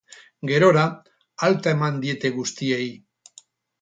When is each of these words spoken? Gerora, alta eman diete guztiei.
Gerora, 0.51 0.85
alta 1.49 1.73
eman 1.75 1.99
diete 2.07 2.33
guztiei. 2.39 2.89